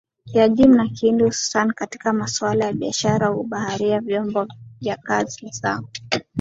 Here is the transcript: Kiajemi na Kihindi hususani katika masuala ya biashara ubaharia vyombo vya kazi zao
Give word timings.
Kiajemi 0.25 0.77
na 0.77 0.87
Kihindi 0.87 1.23
hususani 1.23 1.73
katika 1.73 2.13
masuala 2.13 2.65
ya 2.65 2.73
biashara 2.73 3.31
ubaharia 3.31 3.99
vyombo 3.99 4.47
vya 4.81 4.97
kazi 4.97 5.47
zao 5.51 5.89